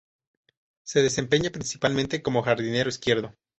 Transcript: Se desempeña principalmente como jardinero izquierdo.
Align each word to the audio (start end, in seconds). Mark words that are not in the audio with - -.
Se 0.83 1.03
desempeña 1.03 1.51
principalmente 1.51 2.23
como 2.23 2.41
jardinero 2.41 2.89
izquierdo. 2.89 3.35